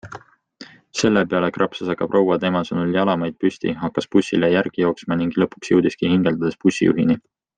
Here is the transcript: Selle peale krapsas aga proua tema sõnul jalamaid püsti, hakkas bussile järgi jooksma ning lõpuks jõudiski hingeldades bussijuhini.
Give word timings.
Selle 1.01 1.21
peale 1.33 1.49
krapsas 1.57 1.91
aga 1.95 2.07
proua 2.13 2.37
tema 2.45 2.63
sõnul 2.69 2.95
jalamaid 2.95 3.37
püsti, 3.45 3.75
hakkas 3.83 4.09
bussile 4.17 4.51
järgi 4.55 4.85
jooksma 4.85 5.19
ning 5.21 5.39
lõpuks 5.43 5.75
jõudiski 5.75 6.13
hingeldades 6.15 6.61
bussijuhini. 6.67 7.21